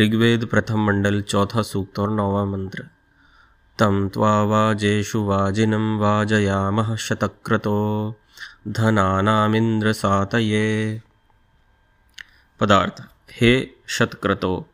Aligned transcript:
ऋग्वेद 0.00 0.46
प्रथम 0.46 0.80
मंडल 0.86 1.22
चौथा 1.22 1.62
सूक्त 1.62 1.98
और 1.98 2.10
नौवा 2.10 2.44
मंत्र। 2.44 2.84
तम 3.78 4.08
त्वाजेशु 4.08 5.24
वाजिनं 5.24 5.98
वाजयामः 5.98 6.96
शतक्रतो 6.96 7.76
धनानामिंद्र 8.68 9.92
सातये। 9.92 11.02
पदार्थ, 12.60 13.02
हे 13.32 13.70
शतक्रतो 13.86 14.68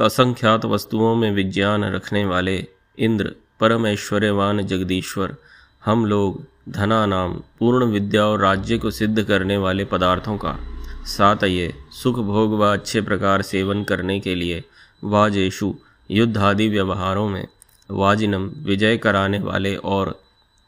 असंख्यात 0.00 0.64
वस्तुओं 0.64 1.14
में 1.14 1.32
विज्ञान 1.32 1.84
रखने 1.84 2.24
वाले 2.24 2.66
इंद्र 2.98 3.34
परमेश्वर्यवान 3.60 4.62
जगदीश्वर, 4.62 5.36
हम 5.84 6.06
लोग 6.06 6.46
धना 6.68 7.06
नाम 7.06 7.34
पूर्ण 7.58 7.84
विद्या 7.84 8.24
और 8.24 8.40
राज्य 8.40 8.78
को 8.78 8.90
सिद्ध 8.90 9.22
करने 9.22 9.56
वाले 9.56 9.84
पदार्थों 9.84 10.36
का 10.36 10.75
सात 11.06 11.44
ये 11.44 11.74
सुख 12.02 12.16
भोग 12.16 12.52
व 12.52 12.72
अच्छे 12.72 13.00
प्रकार 13.00 13.42
सेवन 13.42 13.84
करने 13.84 14.20
के 14.20 14.34
लिए 14.34 14.64
वाजेशु 15.04 15.74
युद्ध 16.10 16.38
आदि 16.38 16.68
व्यवहारों 16.68 17.28
में 17.28 17.48
वाजिनम 17.90 18.44
विजय 18.44 18.96
कराने 18.96 19.38
वाले 19.38 19.76
और 19.76 20.22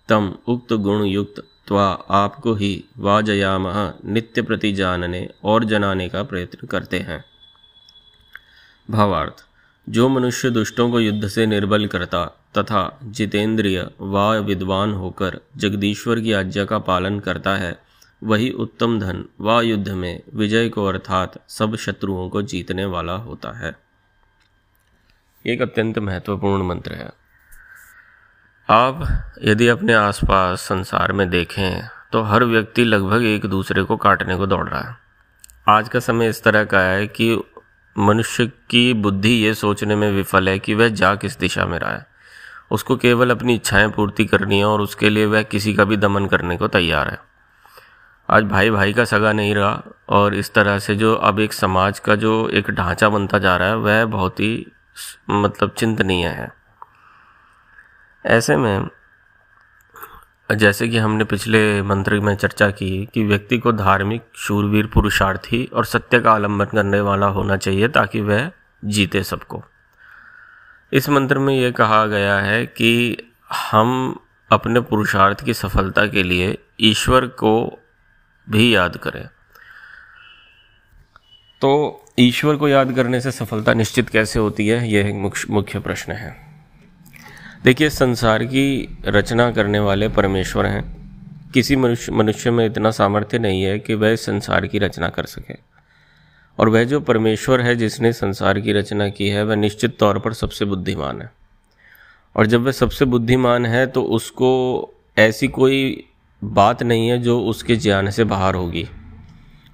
तम 0.08 0.34
उक्त 0.48 0.72
गुण 0.72 1.04
युक्त 1.04 1.42
त्वा 1.66 1.86
आपको 2.10 2.54
ही 2.54 2.84
वाजयाम 2.98 3.64
नित्य 4.04 4.42
प्रति 4.42 4.72
जानने 4.72 5.30
और 5.44 5.64
जनाने 5.64 6.08
का 6.08 6.22
प्रयत्न 6.22 6.66
करते 6.66 6.98
हैं। 6.98 7.24
भावार्थ, 8.90 9.44
जो 9.88 10.08
मनुष्य 10.08 10.50
दुष्टों 10.50 10.90
को 10.90 11.00
युद्ध 11.00 11.28
से 11.28 11.46
निर्बल 11.46 11.86
करता 11.86 12.24
तथा 12.58 12.98
जितेंद्रिय 13.04 13.86
व 14.00 14.18
विद्वान 14.38 14.92
होकर 14.92 15.40
जगदीश्वर 15.56 16.20
की 16.20 16.32
आज्ञा 16.32 16.64
का 16.64 16.78
पालन 16.78 17.20
करता 17.20 17.56
है 17.56 17.87
वही 18.22 18.50
उत्तम 18.50 18.98
धन 19.00 19.24
व 19.40 19.60
युद्ध 19.60 19.88
में 19.88 20.22
विजय 20.34 20.68
को 20.68 20.86
अर्थात 20.86 21.38
सब 21.48 21.76
शत्रुओं 21.76 22.28
को 22.30 22.42
जीतने 22.42 22.84
वाला 22.84 23.12
होता 23.12 23.58
है। 23.58 23.74
एक 25.44 25.62
अत्यंत 25.62 25.98
महत्वपूर्ण 25.98 26.62
मंत्र 26.62 26.94
है। 26.94 27.10
आप 28.68 29.06
यदि 29.44 29.68
अपने 29.68 29.94
आसपास 29.94 30.60
संसार 30.60 31.12
में 31.12 31.30
देखें 31.30 31.88
तो 32.12 32.22
हर 32.22 32.44
व्यक्ति 32.44 32.84
लगभग 32.84 33.22
एक 33.22 33.46
दूसरे 33.46 33.82
को 33.82 33.96
काटने 33.96 34.36
को 34.36 34.46
दौड़ 34.46 34.68
रहा 34.68 34.80
है। 34.80 34.96
आज 35.68 35.88
का 35.88 36.00
समय 36.00 36.28
इस 36.28 36.42
तरह 36.42 36.64
का 36.64 36.80
है 36.80 37.06
कि 37.06 37.42
मनुष्य 37.98 38.46
की 38.46 38.94
बुद्धि 38.94 39.32
ये 39.32 39.54
सोचने 39.54 39.96
में 39.96 40.10
विफल 40.12 40.48
है 40.48 40.58
कि 40.58 40.74
वह 40.74 40.88
जा 40.88 41.14
किस 41.14 41.38
दिशा 41.38 41.66
में 41.66 41.78
रहा 41.78 41.92
है। 41.92 42.06
उसको 42.70 42.96
केवल 42.96 43.30
अपनी 43.30 43.54
इच्छाएँ 43.54 43.88
पूर्ति 43.88 44.24
करनी 44.24 44.58
है 44.58 44.64
और 44.64 44.80
उसके 44.80 45.10
लिए 45.10 45.26
वह 45.26 45.42
किसी 45.42 45.74
का 45.74 45.84
भी 45.84 45.96
दमन 45.96 46.26
करने 46.26 46.56
को 46.56 46.68
तैयार 46.68 47.08
है। 47.08 47.27
आज 48.30 48.44
भाई 48.44 48.70
भाई 48.70 48.92
का 48.92 49.04
सगा 49.04 49.32
नहीं 49.32 49.54
रहा 49.54 49.82
और 50.08 50.34
इस 50.34 50.54
तरह 50.54 50.78
से 50.78 50.94
जो 50.94 51.14
अब 51.14 51.40
एक 51.40 51.52
समाज 51.52 51.98
का 51.98 52.14
जो 52.14 52.48
एक 52.48 52.70
ढांचा 52.70 53.08
बनता 53.08 53.38
जा 53.38 53.56
रहा 53.56 53.68
है, 53.68 53.76
वह 53.76 54.04
बहुत 54.04 54.40
ही 54.40 54.72
मतलब 55.30 55.70
चिंतनीय 55.70 56.26
है। 56.26 56.52
ऐसे 58.26 58.56
में, 58.56 58.88
जैसे 60.54 60.88
कि 60.88 60.98
हमने 60.98 61.24
पिछले 61.24 61.82
मंत्र 61.82 62.20
में 62.20 62.36
चर्चा 62.36 62.70
की 62.70 63.08
कि 63.14 63.24
व्यक्ति 63.24 63.58
को 63.58 63.72
धार्मिक, 63.72 64.22
शूरवीर, 64.36 64.86
पुरुषार्थी 64.86 65.70
और 65.74 65.84
सत्य 65.84 66.20
का 66.20 66.32
आलंबन 66.32 66.64
करने 66.64 67.00
वाला 67.00 67.26
होना 67.26 67.56
चाहिए 67.56 67.88
ताकि 67.88 68.20
वह 68.20 68.50
जीते 68.84 69.22
सबको। 69.22 69.64
इस 70.92 71.08
मंत्र 71.08 71.38
में 71.38 71.60
यह 71.60 71.70
कहा 71.70 72.06
गया 72.06 72.38
है 72.38 72.66
कि 72.66 73.18
हम 73.70 74.20
अपने 74.52 74.80
पुरुषार्थ 74.80 75.44
की 75.44 75.54
सफलता 75.54 76.06
के 76.06 76.22
लिए 76.22 76.58
ईश्वर 76.80 77.26
को 77.26 77.77
भी 78.48 78.74
याद 78.74 78.96
करें। 78.96 79.28
तो 81.60 82.04
ईश्वर 82.18 82.56
को 82.56 82.68
याद 82.68 82.92
करने 82.92 83.20
से 83.20 83.32
सफलता 83.32 83.74
निश्चित 83.74 84.08
कैसे 84.08 84.38
होती 84.38 84.68
है, 84.68 84.90
यह 84.90 85.14
मुख्य 85.50 85.78
प्रश्न 85.78 86.12
है। 86.12 86.36
देखिए, 87.64 87.90
संसार 87.90 88.44
की 88.44 88.98
रचना 89.04 89.50
करने 89.50 89.78
वाले 89.78 90.08
परमेश्वर 90.08 90.66
हैं। 90.66 90.98
किसी 91.54 91.76
मनुष्य 91.76 92.12
मनुष्य 92.12 92.50
में 92.50 92.66
इतना 92.66 92.90
सामर्थ्य 92.90 93.38
नहीं 93.38 93.62
है 93.62 93.78
कि 93.78 93.94
वह 93.94 94.16
संसार 94.16 94.66
की 94.66 94.78
रचना 94.78 95.08
कर 95.08 95.24
सके। 95.24 95.54
और 96.58 96.68
वह 96.68 96.84
जो 96.84 97.00
परमेश्वर 97.00 97.60
है, 97.60 97.76
जिसने 97.76 98.12
संसार 98.12 98.60
की 98.60 98.72
रचना 98.72 99.08
की 99.08 99.28
है, 99.28 99.44
वह 99.44 99.54
निश्चित 99.54 99.98
तौर 99.98 100.18
पर 100.18 100.32
सबसे 100.32 100.64
बुद्धिमान 100.64 101.22
है। 101.22 101.32
और 102.36 102.46
जब 102.46 102.62
वह 102.62 102.72
सबसे 102.72 103.04
बुद्धिमान 103.04 103.66
है 103.66 103.86
तो 103.86 104.02
उसको 104.02 104.50
ऐसी 105.18 105.48
कोई 105.48 106.07
बात 106.44 106.82
नहीं 106.82 107.08
है 107.08 107.18
जो 107.18 107.40
उसके 107.40 107.76
ज्ञान 107.76 108.10
से 108.10 108.24
बाहर 108.24 108.54
होगी। 108.54 108.88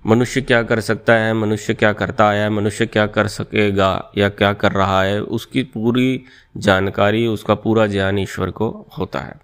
मनुष्य 0.06 0.41
क्या 0.41 0.62
कर 0.62 0.80
सकता 0.80 1.12
है? 1.12 1.34
मनुष्य 1.34 1.75
क्या 1.75 1.92
करता 1.92 2.30
है? 2.30 2.50
मनुष्य 2.50 2.86
क्या 2.86 3.06
कर 3.06 3.28
सकेगा 3.28 4.10
या 4.19 4.28
क्या 4.28 4.52
कर 4.52 4.72
रहा 4.72 5.03
है? 5.03 5.22
उसकी 5.22 5.62
पूरी 5.62 6.24
जानकारी, 6.56 7.26
उसका 7.26 7.54
पूरा 7.54 7.86
ज्ञान 7.86 8.19
ईश्वर 8.19 8.50
को 8.50 8.86
होता 8.98 9.20
है। 9.20 9.34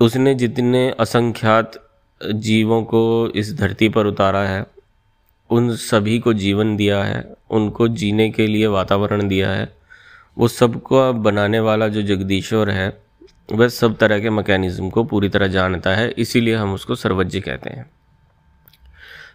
उसने 0.00 0.34
जितने 0.34 0.90
असंख्यात 0.90 1.88
जीवों 2.34 2.82
को 2.82 3.32
इस 3.34 3.54
धरती 3.54 3.88
पर 3.88 4.06
उतारा 4.06 4.40
है, 4.40 4.66
उन 5.50 5.76
सभी 5.76 6.18
को 6.18 6.32
जीवन 6.32 6.76
दिया 6.76 7.04
है, 7.04 7.34
उनको 7.50 7.88
जीने 7.88 8.30
के 8.30 8.46
लिए 8.46 8.66
वातावरण 8.66 9.28
दिया 9.28 9.50
है, 9.50 9.76
वो 10.38 10.48
सबको 10.48 11.12
बनाने 11.12 11.60
वाला 11.60 11.88
जो 11.88 12.02
जगदीश्वर 12.02 12.70
है 12.70 13.05
वह 13.52 13.68
सब 13.68 13.96
तरह 13.96 14.20
के 14.20 14.30
मैकेनिज्म 14.30 14.90
को 14.90 15.04
पूरी 15.04 15.28
तरह 15.28 15.46
जानता 15.46 15.90
है, 15.90 16.10
इसीलिए 16.10 16.54
हम 16.54 16.74
उसको 16.74 16.94
सर्वज्ञ 16.94 17.40
कहते 17.40 17.70
हैं। 17.70 17.90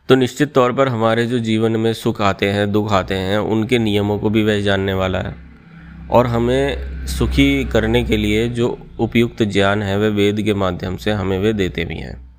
तो 0.09 0.16
निश्चित 0.16 0.53
तौर 0.53 0.74
पर 0.74 0.88
हमारे 0.88 1.25
जो 1.25 1.40
जीवन 1.40 1.72
में 1.72 1.94
सुख 1.94 2.22
आते 2.22 2.50
हैं, 2.50 2.72
दुख 2.72 2.91
आते 2.91 3.16
हैं, 3.16 3.38
उनके 3.38 3.79
नियमों 3.79 4.19
को 4.19 4.29
भी 4.29 4.44
वह 4.44 4.62
जानने 4.62 4.94
वाला 4.94 5.19
है। 5.19 5.35
और 6.12 6.28
हमें 6.28 6.91
सुखी 7.06 7.66
करने 7.66 8.03
के 8.03 8.18
लिए 8.18 8.50
जो 8.50 8.88
उपयुक्त 9.00 9.44
ज्ञान 9.44 9.84
है, 9.84 10.00
वह 10.00 10.08
वेद 10.08 10.41
के 10.41 10.53
माध्यम 10.53 10.97
से 10.97 11.12
हमें 11.12 11.40
वे 11.40 11.53
देते 11.53 11.85
भी 11.85 11.97
हैं। 11.97 12.35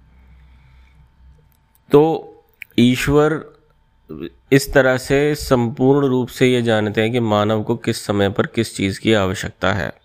तो 1.91 2.29
ईश्वर 2.79 3.53
इस 4.53 4.73
तरह 4.73 4.97
से 4.97 5.35
संपूर्ण 5.35 6.07
रूप 6.07 6.29
से 6.29 6.53
ये 6.53 6.63
जानते 6.63 7.03
हैं 7.03 7.13
कि 7.13 7.21
मानव 7.21 7.63
को 7.63 7.77
किस 7.77 8.07
समय 8.07 8.29
पर 8.31 8.47
किस 8.47 8.77
चीज़ 8.77 9.01
की 9.01 9.13
आवश्यकता 9.13 9.73
है। 9.73 10.02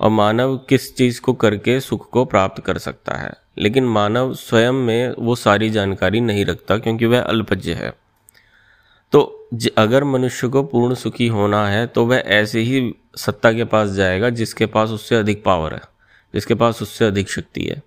और 0.00 0.10
मानव 0.10 0.56
किस 0.68 0.96
चीज़ 0.96 1.20
को 1.20 1.32
करके 1.32 1.80
सुख 1.80 2.08
को 2.10 2.24
प्राप्त 2.24 2.62
कर 2.64 2.78
सकता 2.78 3.14
है। 3.14 3.32
लेकिन 3.58 3.84
मानव 3.84 4.34
स्वयं 4.34 4.72
में 4.72 5.14
वो 5.18 5.34
सारी 5.36 5.70
जानकारी 5.70 6.20
नहीं 6.20 6.44
रखता 6.44 6.78
क्योंकि 6.78 7.06
वह 7.06 7.20
अल्पज्य 7.20 7.72
है। 7.72 7.92
तो 9.12 9.48
अगर 9.78 10.04
मनुष्य 10.04 10.48
को 10.48 10.62
पूर्ण 10.62 10.94
सुखी 10.94 11.26
होना 11.26 11.68
है 11.68 11.86
तो 11.86 12.04
वह 12.06 12.16
ऐसे 12.16 12.60
ही 12.60 12.94
सत्ता 13.16 13.52
के 13.52 13.64
पास 13.64 13.90
जाएगा 13.90 14.30
जिसके 14.30 14.66
पास 14.66 14.90
उससे 14.90 15.16
अधिक 15.16 15.44
पावर 15.44 15.74
है, 15.74 15.80
जिसके 16.34 16.54
पास 16.54 16.82
उससे 16.82 17.04
अधिक 17.04 17.30
शक्ति 17.30 17.64
है। 17.64 17.82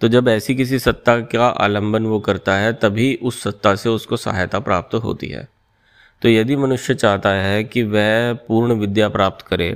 तो 0.00 0.08
जब 0.08 0.28
ऐसी 0.28 0.54
किसी 0.54 0.78
सत्ता 0.78 1.20
का 1.20 1.46
आलंबन 1.48 2.06
वो 2.06 2.20
करता 2.20 2.56
है, 2.56 2.72
तभी 2.72 3.14
उस 3.22 3.42
सत्ता 3.42 3.74
से 3.74 3.88
उसको 3.88 4.16
सहायता 4.16 4.58
प्राप्त 4.58 4.94
होती 4.94 5.28
है। 5.28 5.48
तो 6.22 6.28
यदि 6.28 6.56
मनुष्य 6.56 6.94
चाहता 6.94 7.30
है 7.30 7.64
कि 7.64 7.82
वह 7.82 8.32
पूर्ण 8.34 8.74
विद्या 8.74 9.08
प्राप्त 9.08 9.46
करे 9.46 9.74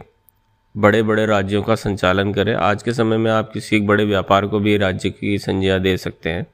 बड़े 0.77 1.03
बड़े 1.03 1.27
राज्यों 1.27 1.63
का 1.63 1.75
संचालन 1.75 2.33
करें। 2.33 2.55
आज 2.55 2.83
के 2.83 2.93
समय 2.93 3.17
में 3.17 3.31
आप 3.31 3.51
किसी 3.53 3.77
एक 3.77 3.87
बड़े 3.87 4.05
व्यापार 4.05 4.47
को 4.47 4.59
भी 4.59 4.77
राज्य 4.77 5.11
की 5.11 5.39
संज्ञा 5.39 5.79
दे 5.79 5.97
सकते 5.97 6.31
हैं। 6.31 6.47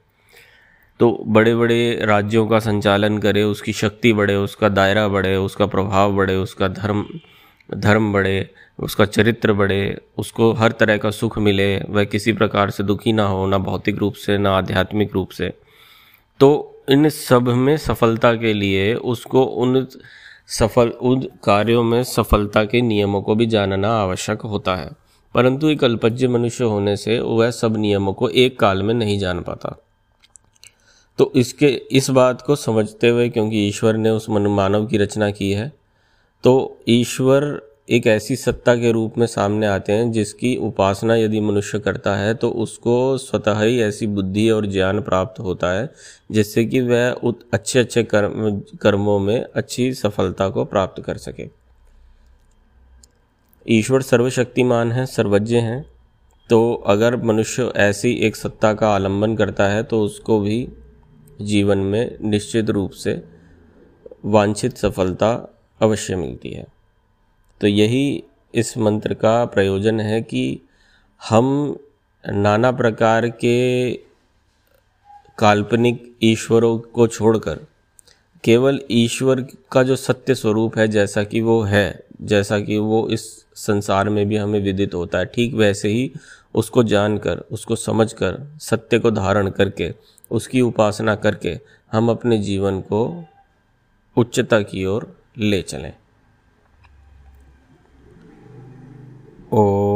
तो 0.99 1.23
बड़े 1.27 1.55
बड़े 1.55 1.99
राज्यों 2.03 2.47
का 2.47 2.59
संचालन 2.59 3.17
करे, 3.17 3.43
उसकी 3.43 3.73
शक्ति 3.73 4.13
बढ़े, 4.13 4.35
उसका 4.35 4.69
दायरा 4.69 5.07
बढ़े, 5.07 5.35
उसका 5.35 5.65
प्रभाव 5.65 6.13
बढ़े, 6.13 6.35
उसका 6.35 6.67
धर्म 6.67 7.05
धर्म 7.73 8.13
बढ़े, 8.13 8.49
उसका 8.79 9.05
चरित्र 9.05 9.53
बढ़े, 9.53 9.97
उसको 10.17 10.53
हर 10.53 10.71
तरह 10.71 10.97
का 10.97 11.11
सुख 11.11 11.37
मिले, 11.37 11.79
वह 11.79 12.03
किसी 12.03 12.33
प्रकार 12.33 12.69
से 12.69 12.83
दुखी 12.83 13.13
ना 13.13 13.23
हो, 13.23 13.47
ना 13.47 13.57
भौतिक 13.57 13.97
रूप 13.97 14.13
से, 14.13 14.37
ना 14.37 14.57
आध्यात्मिक 14.57 15.13
रूप 15.13 15.29
से। 15.29 15.53
तो 16.39 16.81
इन 16.89 17.09
सब 17.09 17.49
में 17.49 17.77
सफलता 17.77 18.33
के 18.33 18.53
लिए 18.53 18.93
उसको 18.93 19.43
उन 19.43 19.87
सफल 20.47 20.89
उन 20.89 21.21
कार्यों 21.43 21.83
में 21.83 22.03
सफलता 22.03 22.65
के 22.65 22.81
नियमों 22.81 23.21
को 23.21 23.35
भी 23.35 23.45
जानना 23.45 23.97
आवश्यक 23.99 24.41
होता 24.41 24.75
है। 24.75 24.91
परंतु 25.33 25.69
एक 25.69 25.83
अल्पज्य 25.83 26.27
मनुष्य 26.27 26.63
होने 26.63 26.97
से 26.97 27.19
वह 27.19 27.51
सब 27.51 27.77
नियमों 27.77 28.13
को 28.13 28.29
एक 28.29 28.59
काल 28.59 28.83
में 28.83 28.93
नहीं 28.93 29.19
जान 29.19 29.41
पाता। 29.41 29.83
तो 31.17 31.31
इसके, 31.35 31.67
इस 31.67 32.09
बात 32.09 32.41
को 32.41 32.55
समझते 32.55 33.09
हुए 33.09 33.29
क्योंकि 33.29 33.67
ईश्वर 33.67 33.97
ने 33.97 34.09
उस 34.09 34.29
मानव 34.29 34.85
की 34.85 34.97
रचना 34.97 35.31
की 35.31 35.51
है 35.51 35.73
तो 36.43 36.77
ईश्वर 36.89 37.66
एक 37.87 38.07
ऐसी 38.07 38.35
सत्ता 38.35 38.75
के 38.75 38.91
रूप 38.91 39.17
में 39.17 39.25
सामने 39.27 39.67
आते 39.67 39.93
हैं 39.93 40.11
जिसकी 40.11 40.55
उपासना 40.57 41.15
यदि 41.15 41.39
मनुष्य 41.41 41.79
करता 41.79 42.15
है 42.15 42.33
तो 42.33 42.49
उसको 42.51 43.17
स्वतः 43.17 43.61
ही 43.61 43.79
ऐसी 43.81 44.07
बुद्धि 44.07 44.49
और 44.49 44.65
ज्ञान 44.65 45.01
प्राप्त 45.01 45.39
होता 45.39 45.71
है, 45.71 45.89
जिससे 46.31 46.65
कि 46.65 46.81
वह 46.81 47.33
अच्छे 47.53 47.79
अच्छे 47.79 48.03
कर्म, 48.03 48.59
कर्मों 48.81 49.17
में 49.19 49.45
अच्छी 49.45 49.93
सफलता 49.93 50.49
को 50.49 50.65
प्राप्त 50.65 51.01
कर 51.03 51.17
सके। 51.17 51.49
ईश्वर 53.65 54.01
सर्वशक्तिमान 54.01 54.91
है, 54.91 55.05
सर्वज्ञ 55.05 55.57
हैं 55.57 55.83
तो 56.49 56.73
अगर 56.87 57.15
मनुष्य 57.23 57.71
ऐसी 57.77 58.13
एक 58.17 58.35
सत्ता 58.35 58.73
का 58.73 58.89
आलंबन 58.89 59.35
करता 59.35 59.67
है 59.67 59.83
तो 59.83 60.01
उसको 60.01 60.39
भी 60.39 60.67
जीवन 61.41 61.77
में 61.77 62.17
निश्चित 62.21 62.69
रूप 62.69 62.91
से 62.93 63.21
वांछित 64.25 64.77
सफलता 64.77 65.31
अवश्य 65.81 66.15
मिलती 66.15 66.53
है। 66.53 66.76
तो 67.61 67.67
यही 67.67 68.23
इस 68.53 68.77
मंत्र 68.77 69.13
का 69.13 69.43
प्रयोजन 69.45 69.99
है 69.99 70.21
कि 70.21 70.61
हम 71.21 71.77
नाना 72.23 72.71
प्रकार 72.71 73.27
के 73.29 73.93
काल्पनिक 75.37 76.15
ईश्वरों 76.23 76.77
को 76.79 77.07
छोड़कर, 77.07 77.59
केवल 78.43 78.79
ईश्वर 78.91 79.41
का 79.71 79.83
जो 79.83 79.95
सत्य 79.95 80.35
स्वरूप 80.35 80.77
है 80.77 80.87
जैसा 80.87 81.23
कि 81.23 81.41
वो 81.41 81.61
है, 81.61 82.03
जैसा 82.21 82.59
कि 82.59 82.77
वो 82.77 83.07
इस 83.09 83.25
संसार 83.55 84.09
में 84.09 84.27
भी 84.27 84.37
हमें 84.37 84.59
विदित 84.59 84.93
होता 84.93 85.17
है, 85.17 85.25
ठीक 85.25 85.53
वैसे 85.53 85.89
ही 85.89 86.11
उसको 86.55 86.83
जानकर, 86.83 87.37
उसको 87.51 87.75
समझकर, 87.75 88.41
सत्य 88.61 88.99
को 88.99 89.11
धारण 89.11 89.49
करके, 89.49 89.93
उसकी 90.31 90.61
उपासना 90.61 91.15
करके 91.15 91.57
हम 91.91 92.09
अपने 92.09 92.37
जीवन 92.37 92.81
को 92.81 93.05
उच्चता 94.17 94.61
की 94.61 94.85
ओर 94.85 95.15
ले 95.37 95.61
चलें। 95.61 95.93
Oh. 99.51 99.86